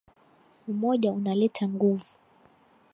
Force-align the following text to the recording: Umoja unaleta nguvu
Umoja 0.71 1.11
unaleta 1.11 1.65
nguvu 1.67 2.11